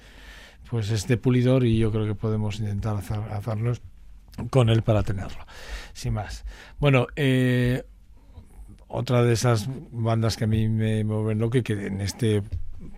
pues 0.69 0.91
es 0.91 1.07
de 1.09 1.17
pulidor 1.17 1.65
y 1.65 1.79
yo 1.79 1.91
creo 1.91 2.05
que 2.05 2.15
podemos 2.15 2.61
intentar 2.61 2.99
hacer, 2.99 3.21
hacernos 3.33 3.81
con 4.49 4.69
él 4.71 4.83
para 4.83 5.03
tenerlo, 5.03 5.45
sin 6.01 6.15
más. 6.15 6.45
Bueno, 6.79 7.07
eh, 7.15 7.85
otra 8.89 9.23
de 9.23 9.33
esas 9.35 9.69
bandas 9.93 10.37
que 10.37 10.45
a 10.45 10.47
mí 10.47 10.69
me 10.69 11.05
mueven 11.05 11.43
y 11.53 11.63
que 11.63 11.87
en 11.87 12.01
este 12.01 12.43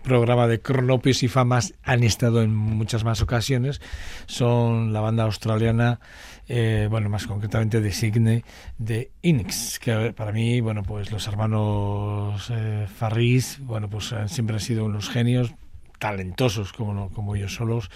programa 0.01 0.47
de 0.47 0.61
Cronopios 0.61 1.21
y 1.23 1.27
Famas 1.27 1.73
han 1.83 2.03
estado 2.03 2.41
en 2.41 2.55
muchas 2.55 3.03
más 3.03 3.21
ocasiones 3.21 3.81
son 4.27 4.93
la 4.93 5.01
banda 5.01 5.25
australiana 5.25 5.99
eh, 6.47 6.87
bueno 6.89 7.09
más 7.09 7.27
concretamente 7.27 7.81
de 7.81 7.91
Signe 7.91 8.45
de 8.77 9.11
Inix 9.21 9.79
que 9.79 10.13
para 10.13 10.31
mí 10.31 10.61
bueno 10.61 10.83
pues 10.83 11.11
los 11.11 11.27
hermanos 11.27 12.49
eh, 12.49 12.87
Farris 12.95 13.59
bueno 13.59 13.89
pues 13.89 14.15
siempre 14.27 14.55
han 14.55 14.61
sido 14.61 14.85
unos 14.85 15.09
genios 15.09 15.53
talentosos 16.03 16.73
como, 16.73 17.09
como 17.11 17.33
ellos 17.33 17.55
solos. 17.55 17.89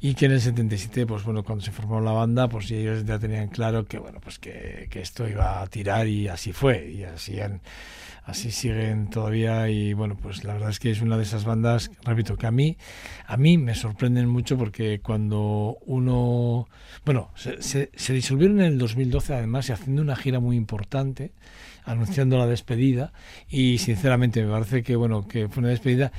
Y 0.00 0.14
que 0.14 0.24
en 0.24 0.32
el 0.32 0.40
77 0.40 1.04
pues 1.04 1.22
bueno 1.22 1.44
cuando 1.44 1.62
se 1.62 1.70
formó 1.70 2.00
la 2.00 2.12
banda 2.12 2.48
pues 2.48 2.70
ellos 2.70 3.04
ya 3.04 3.18
tenían 3.18 3.48
claro 3.48 3.84
que 3.84 3.98
bueno 3.98 4.20
pues 4.22 4.38
que, 4.38 4.88
esto 4.90 5.28
iba 5.28 5.60
a 5.60 5.66
tirar 5.66 6.06
y 6.06 6.28
así 6.28 6.54
fue. 6.54 6.90
Y 6.90 7.04
así 7.04 7.38
así 8.24 8.50
siguen 8.50 9.10
todavía. 9.10 9.68
Y 9.68 9.92
bueno 9.92 10.16
pues 10.16 10.44
la 10.44 10.54
verdad 10.54 10.70
es 10.70 10.78
que 10.78 10.92
es 10.92 11.02
una 11.02 11.18
de 11.18 11.24
esas 11.24 11.44
bandas 11.44 11.90
repito 12.04 12.38
que 12.38 12.46
a 12.46 12.50
mí 12.50 12.78
a 13.26 13.36
mí 13.36 13.58
me 13.58 13.74
sorprenden 13.74 14.30
mucho 14.30 14.56
porque 14.56 15.00
cuando 15.02 15.76
uno 15.84 16.68
bueno 17.04 17.32
se, 17.34 17.60
se, 17.60 17.90
se 17.94 18.12
disolvieron 18.14 18.60
en 18.60 18.66
el 18.72 18.78
2012 18.78 19.34
además 19.34 19.68
y 19.68 19.72
haciendo 19.72 20.00
una 20.00 20.16
gira 20.16 20.40
muy 20.40 20.56
importante 20.56 21.32
anunciando 21.84 22.38
la 22.38 22.46
despedida. 22.46 23.12
Y 23.48 23.78
sinceramente 23.78 24.42
me 24.42 24.50
parece 24.50 24.82
que 24.82 24.96
bueno 24.96 25.26
que 25.26 25.48
fue 25.48 25.60
una 25.60 25.70
despedida 25.70 26.12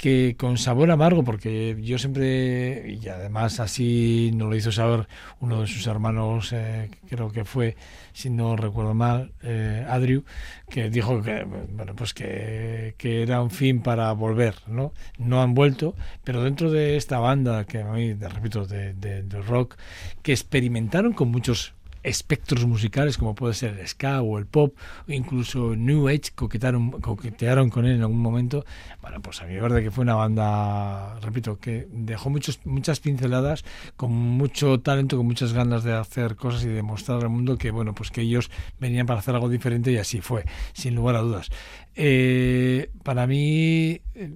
que 0.00 0.34
con 0.38 0.56
sabor 0.56 0.90
amargo, 0.90 1.22
porque 1.24 1.76
yo 1.82 1.98
siempre, 1.98 2.96
y 3.02 3.06
además 3.08 3.60
así 3.60 4.30
nos 4.34 4.48
lo 4.48 4.56
hizo 4.56 4.72
saber 4.72 5.06
uno 5.40 5.60
de 5.60 5.66
sus 5.66 5.86
hermanos, 5.86 6.54
eh, 6.54 6.90
creo 7.10 7.30
que 7.30 7.44
fue, 7.44 7.76
si 8.14 8.30
no 8.30 8.56
recuerdo 8.56 8.94
mal, 8.94 9.32
eh, 9.42 9.84
Adriu, 9.86 10.24
que 10.70 10.88
dijo 10.88 11.20
que, 11.20 11.44
bueno, 11.44 11.94
pues 11.94 12.14
que, 12.14 12.94
que, 12.96 13.22
era 13.22 13.42
un 13.42 13.50
fin 13.50 13.82
para 13.82 14.10
volver, 14.12 14.54
¿no? 14.66 14.94
No 15.18 15.42
han 15.42 15.52
vuelto, 15.52 15.94
pero 16.24 16.42
dentro 16.42 16.70
de 16.70 16.96
esta 16.96 17.18
banda, 17.18 17.66
que 17.66 17.82
a 17.82 17.92
mí, 17.92 18.14
repito, 18.14 18.64
de, 18.64 18.94
de, 18.94 19.22
de 19.22 19.42
rock, 19.42 19.76
que 20.22 20.32
experimentaron 20.32 21.12
con 21.12 21.30
muchos 21.30 21.74
espectros 22.02 22.64
musicales 22.66 23.18
como 23.18 23.34
puede 23.34 23.54
ser 23.54 23.78
el 23.78 23.86
ska 23.86 24.22
o 24.22 24.38
el 24.38 24.46
pop 24.46 24.74
incluso 25.06 25.76
New 25.76 26.08
Age 26.08 26.32
coquetearon, 26.34 26.90
coquetearon 26.92 27.70
con 27.70 27.86
él 27.86 27.96
en 27.96 28.02
algún 28.02 28.20
momento. 28.20 28.64
Bueno 29.02 29.20
pues 29.20 29.40
a 29.42 29.46
mí 29.46 29.54
es 29.54 29.62
verdad 29.62 29.80
que 29.80 29.90
fue 29.90 30.02
una 30.02 30.14
banda 30.14 31.18
repito 31.20 31.58
que 31.58 31.88
dejó 31.90 32.30
muchos, 32.30 32.60
muchas 32.64 33.00
pinceladas 33.00 33.64
con 33.96 34.12
mucho 34.12 34.80
talento 34.80 35.16
con 35.16 35.26
muchas 35.26 35.52
ganas 35.52 35.84
de 35.84 35.92
hacer 35.92 36.36
cosas 36.36 36.64
y 36.64 36.68
de 36.68 36.82
mostrar 36.82 37.20
al 37.20 37.28
mundo 37.28 37.58
que 37.58 37.70
bueno 37.70 37.94
pues 37.94 38.10
que 38.10 38.22
ellos 38.22 38.50
venían 38.78 39.06
para 39.06 39.20
hacer 39.20 39.34
algo 39.34 39.48
diferente 39.48 39.92
y 39.92 39.98
así 39.98 40.20
fue 40.20 40.44
sin 40.72 40.94
lugar 40.94 41.16
a 41.16 41.20
dudas 41.20 41.50
eh, 41.96 42.90
para 43.02 43.26
mí 43.26 44.00
eh, 44.14 44.30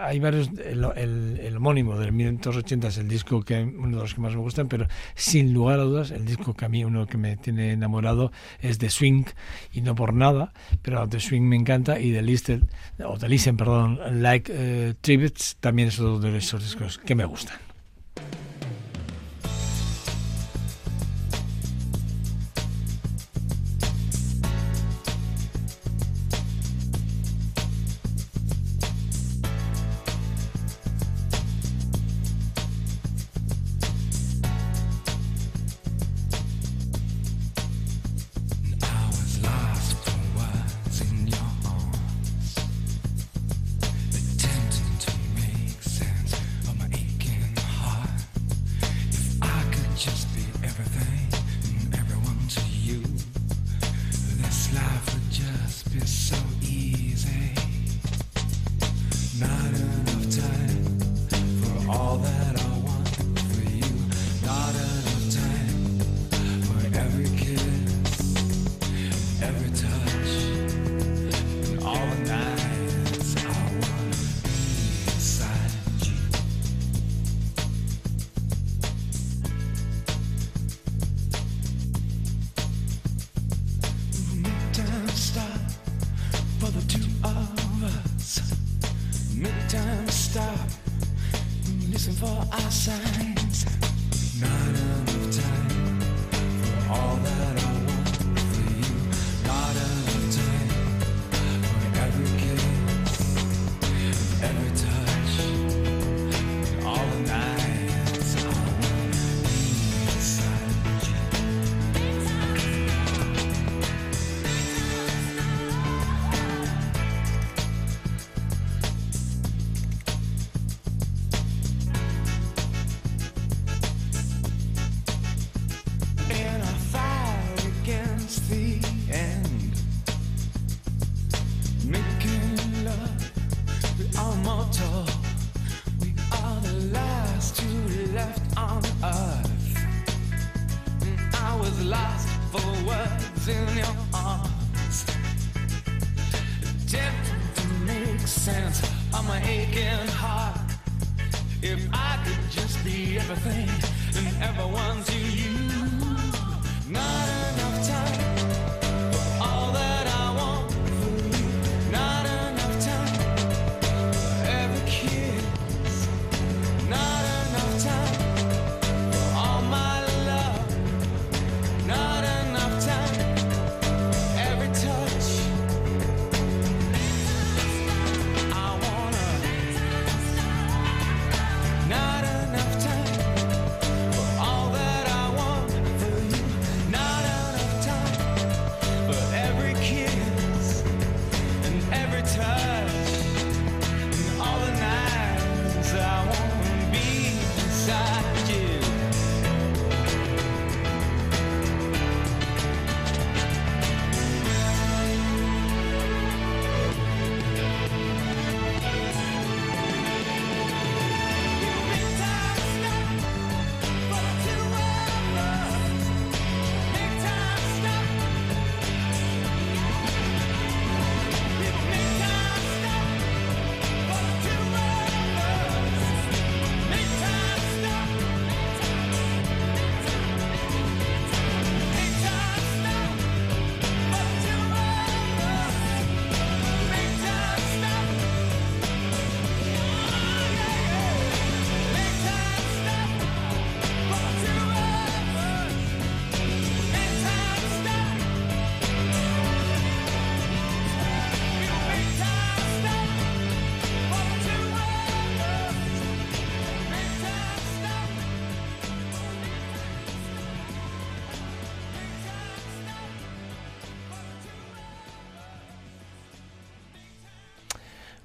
hay 0.00 0.18
varios 0.18 0.48
el, 0.64 0.84
el, 0.96 1.40
el, 1.40 1.56
homónimo 1.56 1.98
del 1.98 2.12
1980 2.12 2.88
es 2.88 2.98
el 2.98 3.08
disco 3.08 3.42
que 3.42 3.62
uno 3.62 3.96
de 3.96 4.02
los 4.02 4.14
que 4.14 4.20
más 4.20 4.34
me 4.34 4.40
gustan 4.40 4.68
pero 4.68 4.86
sin 5.14 5.52
lugar 5.52 5.80
a 5.80 5.84
dudas 5.84 6.10
el 6.10 6.24
disco 6.24 6.54
que 6.54 6.64
a 6.64 6.68
mí 6.68 6.84
uno 6.84 7.06
que 7.06 7.18
me 7.18 7.36
tiene 7.36 7.72
enamorado 7.72 8.32
es 8.60 8.78
de 8.78 8.90
Swing 8.90 9.24
y 9.72 9.82
no 9.82 9.94
por 9.94 10.14
nada 10.14 10.52
pero 10.82 11.06
de 11.06 11.20
Swing 11.20 11.42
me 11.42 11.56
encanta 11.56 12.00
y 12.00 12.10
de 12.10 12.22
Listed 12.22 12.62
o 13.04 13.18
de 13.18 13.28
Listen 13.28 13.56
perdón 13.56 14.22
Like 14.22 14.52
uh, 14.52 14.94
Tributes 15.00 15.56
también 15.60 15.88
es 15.88 16.00
otro 16.00 16.18
de 16.18 16.38
esos 16.38 16.62
discos 16.62 16.98
que 16.98 17.14
me 17.14 17.24
gustan 17.24 17.58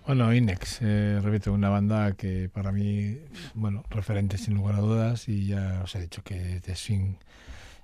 Bueno, 0.10 0.34
Inex, 0.34 0.80
eh, 0.82 1.20
repito, 1.22 1.54
una 1.54 1.70
banda 1.70 2.14
que 2.14 2.50
para 2.50 2.72
mí, 2.72 3.20
bueno, 3.54 3.84
referente 3.92 4.40
sin 4.40 4.56
lugar 4.56 4.74
a 4.74 4.80
dudas 4.80 5.30
y 5.30 5.46
ya 5.46 5.82
os 5.84 5.94
he 5.94 6.02
dicho 6.02 6.24
que 6.24 6.60
The 6.62 6.76
Swing 6.76 7.14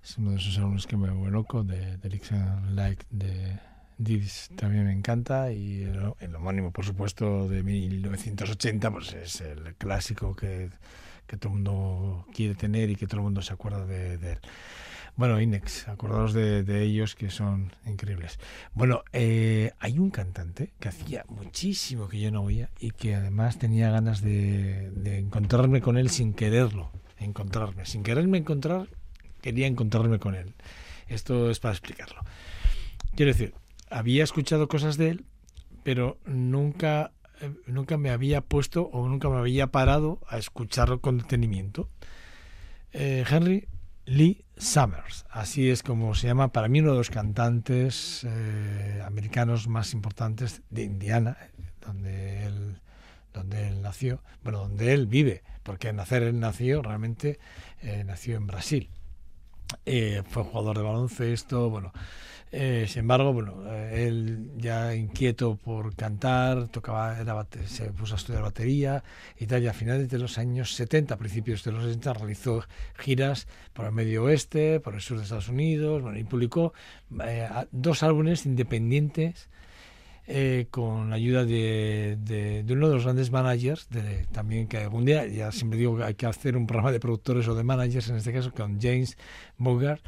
es 0.03 0.17
uno 0.17 0.31
de 0.31 0.37
esos 0.37 0.57
álbumes 0.57 0.87
que 0.87 0.97
me 0.97 1.11
vuelve 1.11 1.29
loco, 1.29 1.63
de, 1.63 1.97
de 1.97 2.21
Like 2.73 3.05
de 3.11 3.59
Divis 3.99 4.49
también 4.55 4.85
me 4.85 4.91
encanta 4.91 5.51
y 5.51 5.83
el, 5.83 6.35
homónimo, 6.35 6.71
por 6.71 6.83
supuesto, 6.83 7.47
de 7.47 7.61
1980, 7.61 8.89
pues 8.89 9.13
es 9.13 9.41
el 9.41 9.75
clásico 9.75 10.35
que, 10.35 10.71
que 11.27 11.37
todo 11.37 11.53
el 11.53 11.59
mundo 11.59 12.25
quiere 12.33 12.55
tener 12.55 12.89
y 12.89 12.95
que 12.95 13.05
todo 13.05 13.17
el 13.17 13.25
mundo 13.25 13.43
se 13.43 13.53
acuerda 13.53 13.85
de 13.85 14.15
él. 14.15 14.39
Bueno, 15.17 15.39
Inex, 15.39 15.87
acordaros 15.87 16.33
de, 16.33 16.83
ellos 16.83 17.15
que 17.15 17.29
son 17.29 17.71
increíbles. 17.85 18.37
Bueno, 18.73 19.03
eh, 19.13 19.71
hay 19.79 19.97
un 19.97 20.09
cantante 20.09 20.73
que 20.77 20.89
hacía 20.89 21.23
muchísimo 21.29 22.09
que 22.09 22.19
yo 22.19 22.31
no 22.31 22.41
oía 22.41 22.69
y 22.79 22.91
que 22.91 23.15
además 23.15 23.57
tenía 23.57 23.89
ganas 23.89 24.21
de, 24.21 24.91
encontrarme 25.19 25.79
con 25.79 25.97
él 25.97 26.09
sin 26.09 26.33
quererlo. 26.33 26.91
Encontrarme. 27.17 27.85
Sin 27.85 28.03
quererme 28.03 28.39
encontrar, 28.39 28.89
quería 29.41 29.67
encontrarme 29.67 30.19
con 30.19 30.35
él. 30.35 30.53
Esto 31.07 31.49
es 31.49 31.59
para 31.61 31.73
explicarlo. 31.73 32.21
Quiero 33.15 33.31
decir, 33.31 33.53
había 33.89 34.25
escuchado 34.25 34.67
cosas 34.67 34.97
de 34.97 35.11
él, 35.11 35.25
pero 35.83 36.17
nunca, 36.25 37.13
eh, 37.39 37.51
nunca 37.67 37.97
me 37.97 38.09
había 38.09 38.41
puesto 38.41 38.89
o 38.91 39.07
nunca 39.07 39.29
me 39.29 39.37
había 39.37 39.67
parado 39.67 40.19
a 40.27 40.37
escucharlo 40.37 40.99
con 40.99 41.19
detenimiento. 41.19 41.87
Eh, 42.91 43.23
Henry 43.29 43.69
Lee 44.05 44.45
Summers, 44.57 45.25
así 45.31 45.69
es 45.69 45.81
como 45.81 46.13
se 46.13 46.27
llama 46.27 46.49
para 46.49 46.67
mí 46.67 46.79
uno 46.79 46.91
de 46.91 46.97
los 46.97 47.09
cantantes 47.09 48.23
eh, 48.23 49.01
americanos 49.03 49.67
más 49.67 49.93
importantes 49.93 50.61
de 50.69 50.83
Indiana, 50.83 51.37
donde 51.81 52.45
él, 52.45 52.81
donde 53.33 53.67
él 53.67 53.81
nació, 53.81 54.21
bueno, 54.43 54.59
donde 54.59 54.93
él 54.93 55.07
vive, 55.07 55.43
porque 55.63 55.91
nacer 55.91 56.21
él 56.21 56.39
nació 56.39 56.83
realmente 56.83 57.39
eh, 57.81 58.03
nació 58.05 58.37
en 58.37 58.45
Brasil. 58.45 58.89
Eh, 59.87 60.21
fue 60.29 60.43
jugador 60.43 60.77
de 60.77 60.83
baloncesto, 60.83 61.71
bueno, 61.71 61.91
eh, 62.57 62.85
sin 62.87 63.01
embargo, 63.01 63.33
bueno, 63.33 63.63
eh, 63.69 64.05
él 64.07 64.51
ya 64.55 64.95
inquieto 64.95 65.57
por 65.57 65.93
cantar, 65.93 66.69
tocaba, 66.69 67.19
era 67.19 67.45
se 67.65 67.91
puso 67.91 68.13
a 68.13 68.17
estudiar 68.17 68.43
batería 68.43 69.03
y 69.37 69.45
tal, 69.45 69.61
y 69.61 69.67
a 69.67 69.73
finales 69.73 70.09
de 70.09 70.17
los 70.17 70.37
años 70.37 70.73
70, 70.73 71.17
principios 71.17 71.65
de 71.65 71.73
los 71.73 71.83
60, 71.83 72.13
realizó 72.13 72.63
giras 72.97 73.49
por 73.73 73.87
el 73.87 73.91
medio 73.91 74.23
oeste, 74.23 74.79
por 74.79 74.93
el 74.93 75.01
sur 75.01 75.17
de 75.17 75.23
Estados 75.23 75.49
Unidos, 75.49 76.01
bueno, 76.01 76.17
y 76.17 76.23
publicó 76.23 76.73
eh, 77.25 77.49
dos 77.71 78.03
álbumes 78.03 78.45
independientes 78.45 79.49
con 80.71 81.11
la 81.11 81.17
ayuda 81.17 81.45
de, 81.45 82.17
de, 82.19 82.73
uno 82.73 82.87
de 82.87 82.95
los 82.95 83.03
grandes 83.03 83.31
managers, 83.31 83.89
de, 83.89 84.25
también 84.31 84.67
que 84.67 84.77
algún 84.77 85.03
día, 85.03 85.27
ya 85.27 85.51
siempre 85.51 85.77
digo 85.77 85.97
que 85.97 86.03
hay 86.05 86.15
que 86.15 86.25
hacer 86.25 86.55
un 86.55 86.65
programa 86.65 86.93
de 86.93 87.01
productores 87.01 87.47
o 87.49 87.53
de 87.53 87.63
managers, 87.63 88.09
en 88.09 88.15
este 88.15 88.33
caso 88.33 88.51
con 88.51 88.81
James 88.81 89.17
Bogart, 89.57 90.01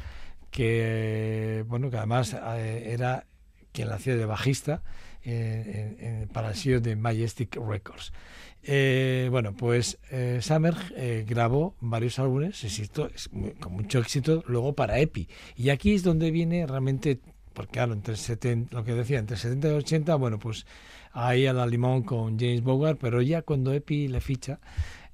que 0.50 1.64
bueno 1.66 1.90
que 1.90 1.96
además 1.96 2.34
eh, 2.34 2.92
era 2.92 3.26
quien 3.72 3.88
la 3.88 3.96
hacía 3.96 4.16
de 4.16 4.26
bajista 4.26 4.82
eh, 5.24 6.26
para 6.32 6.50
el 6.50 6.54
sello 6.54 6.80
de 6.80 6.96
Majestic 6.96 7.56
Records. 7.56 8.12
Eh, 8.62 9.28
bueno, 9.30 9.54
pues 9.54 9.98
Summer 10.40 10.74
grabó 11.26 11.74
varios 11.80 12.18
álbumes, 12.18 12.66
con 13.60 13.72
mucho 13.72 13.98
éxito, 13.98 14.42
luego 14.46 14.72
para 14.74 14.98
Epi. 14.98 15.28
Y 15.56 15.70
aquí 15.70 15.94
es 15.94 16.02
donde 16.02 16.30
viene 16.30 16.66
realmente, 16.66 17.20
porque 17.52 17.72
claro, 17.72 17.92
entre 17.92 18.16
70, 18.16 18.74
lo 18.74 18.84
que 18.84 18.94
decía, 18.94 19.18
entre 19.18 19.36
70 19.36 19.68
y 19.68 19.72
80, 19.72 20.14
bueno, 20.16 20.38
pues 20.38 20.66
ahí 21.12 21.46
a 21.46 21.52
la 21.52 21.66
limón 21.66 22.02
con 22.02 22.38
James 22.38 22.62
Bogart, 22.62 22.98
pero 23.00 23.22
ya 23.22 23.42
cuando 23.42 23.72
Epi 23.72 24.08
le 24.08 24.20
ficha, 24.20 24.60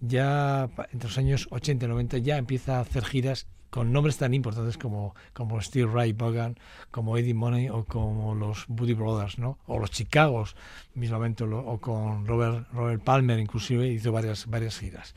ya 0.00 0.68
entre 0.92 1.08
los 1.08 1.18
años 1.18 1.48
80 1.50 1.86
y 1.86 1.88
90 1.88 2.18
ya 2.18 2.38
empieza 2.38 2.78
a 2.78 2.80
hacer 2.80 3.04
giras 3.04 3.46
con 3.74 3.90
nombres 3.90 4.18
tan 4.18 4.32
importantes 4.34 4.78
como, 4.78 5.16
como 5.32 5.60
Steve 5.60 5.90
Ray 5.92 6.12
Vaughan, 6.12 6.56
como 6.92 7.18
Eddie 7.18 7.34
Money 7.34 7.70
o 7.70 7.84
como 7.84 8.32
los 8.32 8.66
Buddy 8.68 8.94
Brothers, 8.94 9.40
¿no? 9.40 9.58
O 9.66 9.80
los 9.80 9.90
Chicagos, 9.90 10.54
mismamente, 10.94 11.42
o 11.42 11.78
con 11.80 12.24
Robert, 12.24 12.68
Robert 12.72 13.02
Palmer, 13.02 13.40
inclusive, 13.40 13.88
hizo 13.88 14.12
varias, 14.12 14.46
varias 14.46 14.78
giras. 14.78 15.12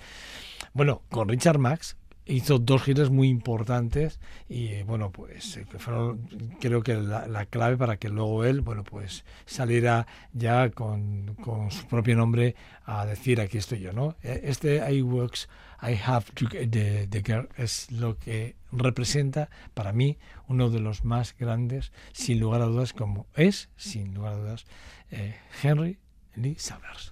Bueno, 0.73 1.03
con 1.11 1.29
Richard 1.29 1.59
Max, 1.59 1.97
hizo 2.27 2.59
dos 2.59 2.83
giras 2.83 3.09
muy 3.09 3.29
importantes 3.29 4.19
y 4.49 4.83
bueno 4.83 5.11
pues 5.11 5.57
eh, 5.57 5.65
fueron 5.77 6.27
creo 6.59 6.83
que 6.83 6.95
la, 6.95 7.45
clave 7.45 7.77
para 7.77 7.97
que 7.97 8.09
luego 8.09 8.43
él 8.45 8.61
bueno 8.61 8.83
pues 8.83 9.25
saliera 9.45 10.07
ya 10.33 10.69
con, 10.69 11.35
con, 11.43 11.71
su 11.71 11.85
propio 11.87 12.15
nombre 12.15 12.55
a 12.85 13.05
decir 13.05 13.39
aquí 13.41 13.57
estoy 13.57 13.79
yo 13.79 13.93
no 13.93 14.15
e, 14.23 14.41
este 14.43 14.77
I 14.91 15.01
works 15.01 15.47
I 15.81 15.95
have 16.05 16.25
to 16.33 16.47
the, 16.49 17.07
the 17.07 17.21
girl 17.21 17.47
es 17.57 17.91
lo 17.91 18.17
que 18.17 18.55
representa 18.71 19.49
para 19.73 19.93
mí 19.93 20.17
uno 20.47 20.69
de 20.69 20.79
los 20.79 21.05
más 21.05 21.35
grandes 21.37 21.91
sin 22.11 22.39
lugar 22.39 22.61
a 22.61 22.65
dudas 22.65 22.93
como 22.93 23.27
es 23.35 23.69
sin 23.77 24.13
lugar 24.13 24.33
a 24.33 24.37
dudas 24.37 24.65
eh, 25.11 25.35
Henry 25.63 25.99
Lee 26.35 26.55
Summers 26.59 27.11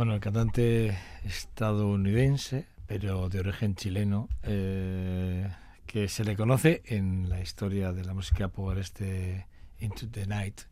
Bueno, 0.00 0.14
el 0.14 0.20
cantante 0.20 0.96
estadounidense, 1.26 2.64
pero 2.86 3.28
de 3.28 3.40
origen 3.40 3.74
chileno, 3.74 4.30
eh, 4.44 5.46
que 5.84 6.08
se 6.08 6.24
le 6.24 6.36
conoce 6.36 6.80
en 6.86 7.28
la 7.28 7.42
historia 7.42 7.92
de 7.92 8.02
la 8.06 8.14
música 8.14 8.48
por 8.48 8.78
este 8.78 9.44
Into 9.78 10.08
the 10.08 10.24
Night, 10.26 10.62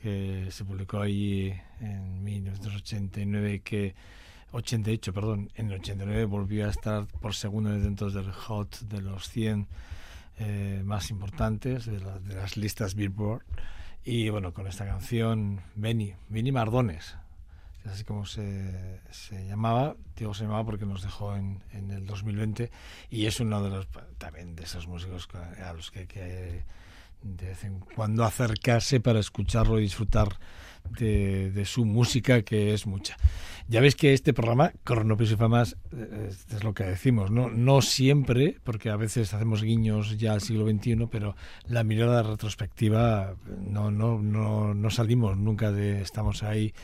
que 0.00 0.46
se 0.50 0.64
publicó 0.64 1.00
allí 1.00 1.52
en 1.78 2.24
1989 2.24 3.60
que 3.62 3.94
88, 4.52 5.12
perdón, 5.12 5.50
en 5.56 5.66
el 5.66 5.80
89 5.80 6.24
volvió 6.24 6.66
a 6.66 6.70
estar 6.70 7.06
por 7.20 7.34
segunda 7.34 7.70
vez 7.70 7.82
dentro 7.82 8.10
del 8.10 8.32
hot 8.32 8.80
de 8.88 9.02
los 9.02 9.28
100 9.28 9.66
eh, 10.38 10.80
más 10.86 11.10
importantes 11.10 11.84
de, 11.84 11.98
de, 11.98 12.34
las 12.34 12.56
listas 12.56 12.94
Billboard. 12.94 13.42
Y 14.06 14.30
bueno, 14.30 14.54
con 14.54 14.66
esta 14.66 14.86
canción 14.86 15.60
Benny, 15.74 16.14
Benny 16.30 16.50
Mardones, 16.50 17.14
así 17.84 18.04
como 18.04 18.26
se, 18.26 19.00
se, 19.10 19.46
llamaba, 19.46 19.96
digo 20.16 20.34
se 20.34 20.44
llamaba 20.44 20.64
porque 20.64 20.86
nos 20.86 21.02
dejó 21.02 21.36
en, 21.36 21.62
en, 21.72 21.90
el 21.90 22.06
2020 22.06 22.70
y 23.10 23.26
es 23.26 23.40
uno 23.40 23.62
de 23.62 23.70
los 23.70 23.88
también 24.18 24.56
de 24.56 24.64
esos 24.64 24.86
músicos 24.86 25.28
a 25.34 25.72
los 25.72 25.90
que 25.90 26.00
hay 26.00 26.06
que 26.06 26.64
de 27.24 27.46
vez 27.46 27.64
en 27.64 27.80
cuando 27.80 28.24
acercarse 28.24 29.00
para 29.00 29.18
escucharlo 29.18 29.78
y 29.78 29.82
disfrutar 29.82 30.38
de, 30.98 31.64
su 31.64 31.84
música, 31.84 32.42
que 32.42 32.74
es 32.74 32.86
mucha. 32.86 33.16
Ya 33.68 33.80
veis 33.80 33.96
que 33.96 34.12
este 34.12 34.34
programa, 34.34 34.72
Cronopios 34.84 35.32
y 35.32 35.36
Famas, 35.36 35.76
es, 36.28 36.62
lo 36.62 36.74
que 36.74 36.84
decimos, 36.84 37.30
¿no? 37.30 37.48
no 37.48 37.80
siempre, 37.80 38.58
porque 38.62 38.90
a 38.90 38.96
veces 38.96 39.32
hacemos 39.32 39.62
guiños 39.62 40.18
ya 40.18 40.34
al 40.34 40.42
siglo 40.42 40.68
XXI, 40.68 41.08
pero 41.10 41.34
la 41.66 41.82
mirada 41.82 42.22
retrospectiva 42.22 43.34
no, 43.66 43.90
no, 43.90 44.18
no, 44.20 44.74
no 44.74 44.90
salimos 44.90 45.38
nunca 45.38 45.72
de, 45.72 46.02
estamos 46.02 46.42
ahí 46.42 46.74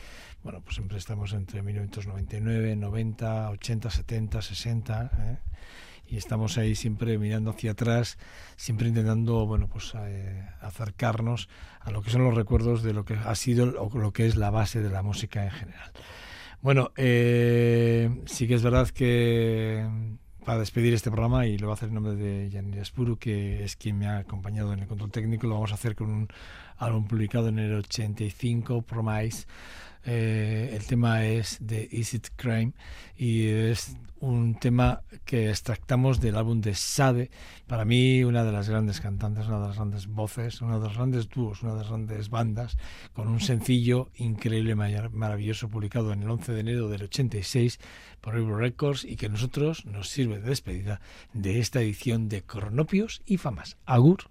bueno, 0.43 0.61
pues 0.61 0.75
siempre 0.75 0.97
estamos 0.97 1.33
entre 1.33 1.61
1999, 1.61 2.75
90, 2.75 3.49
80, 3.51 3.89
70, 3.89 4.41
60, 4.41 5.41
y 6.07 6.17
estamos 6.17 6.57
ahí 6.57 6.75
siempre 6.75 7.17
mirando 7.17 7.51
hacia 7.51 7.71
atrás, 7.71 8.17
siempre 8.55 8.87
intentando, 8.87 9.45
bueno, 9.45 9.67
pues 9.67 9.93
eh, 9.95 10.45
acercarnos 10.61 11.47
a 11.79 11.91
lo 11.91 12.01
que 12.01 12.09
son 12.09 12.23
los 12.23 12.35
recuerdos 12.35 12.83
de 12.83 12.93
lo 12.93 13.05
que 13.05 13.13
ha 13.13 13.35
sido 13.35 13.81
o 13.81 13.97
lo 13.97 14.11
que 14.11 14.25
es 14.25 14.35
la 14.35 14.49
base 14.49 14.81
de 14.81 14.89
la 14.89 15.03
música 15.03 15.43
en 15.43 15.51
general. 15.51 15.91
Bueno, 16.61 16.91
eh, 16.95 18.09
sí 18.25 18.47
que 18.47 18.55
es 18.55 18.61
verdad 18.61 18.89
que 18.89 19.87
para 20.45 20.59
despedir 20.59 20.93
este 20.93 21.11
programa, 21.11 21.45
y 21.45 21.57
lo 21.57 21.67
va 21.67 21.73
a 21.73 21.75
hacer 21.75 21.89
en 21.89 21.95
nombre 21.95 22.15
de 22.15 22.49
Yanira 22.49 22.83
Spuru, 22.83 23.17
que 23.17 23.63
es 23.63 23.75
quien 23.75 23.97
me 23.97 24.07
ha 24.07 24.17
acompañado 24.17 24.73
en 24.73 24.79
el 24.79 24.87
control 24.87 25.11
técnico, 25.11 25.47
lo 25.47 25.55
vamos 25.55 25.71
a 25.71 25.75
hacer 25.75 25.95
con 25.95 26.09
un 26.09 26.27
álbum 26.77 27.05
publicado 27.05 27.47
en 27.49 27.59
el 27.59 27.75
85, 27.75 28.81
Promise, 28.81 29.45
eh, 30.05 30.71
el 30.73 30.85
tema 30.85 31.25
es 31.25 31.57
de 31.59 31.87
Is 31.91 32.13
It 32.13 32.27
Crime 32.35 32.73
y 33.17 33.47
es 33.47 33.95
un 34.21 34.55
tema 34.55 35.01
que 35.25 35.49
extractamos 35.49 36.21
del 36.21 36.37
álbum 36.37 36.61
de 36.61 36.75
Sade. 36.75 37.31
Para 37.67 37.85
mí, 37.85 38.23
una 38.23 38.43
de 38.43 38.51
las 38.51 38.69
grandes 38.69 39.01
cantantes, 39.01 39.47
una 39.47 39.59
de 39.59 39.67
las 39.67 39.75
grandes 39.75 40.07
voces, 40.07 40.61
una 40.61 40.77
de 40.77 40.85
los 40.85 40.95
grandes 40.95 41.27
dúos, 41.27 41.63
una 41.63 41.73
de 41.73 41.79
las 41.79 41.89
grandes 41.89 42.29
bandas, 42.29 42.77
con 43.13 43.27
un 43.27 43.39
sencillo 43.39 44.09
increíble, 44.15 44.75
maravilloso, 44.75 45.69
publicado 45.69 46.13
en 46.13 46.21
el 46.23 46.29
11 46.29 46.53
de 46.53 46.59
enero 46.59 46.87
del 46.87 47.03
86 47.03 47.79
por 48.21 48.35
River 48.35 48.55
Records 48.55 49.03
y 49.05 49.15
que 49.15 49.29
nosotros 49.29 49.85
nos 49.85 50.09
sirve 50.09 50.39
de 50.39 50.49
despedida 50.49 51.01
de 51.33 51.59
esta 51.59 51.81
edición 51.81 52.29
de 52.29 52.43
Cronopios 52.43 53.23
y 53.25 53.37
Famas. 53.37 53.77
Agur. 53.85 54.29